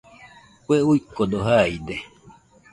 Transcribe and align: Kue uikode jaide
Kue 0.65 0.77
uikode 0.89 1.37
jaide 1.47 1.95